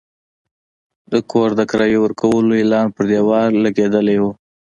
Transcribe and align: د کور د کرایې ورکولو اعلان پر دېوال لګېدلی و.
د 1.11 1.13
کور 1.31 1.49
د 1.59 1.61
کرایې 1.71 1.99
ورکولو 2.01 2.51
اعلان 2.57 2.87
پر 2.95 3.03
دېوال 3.11 3.51
لګېدلی 3.65 4.17
و. 4.21 4.23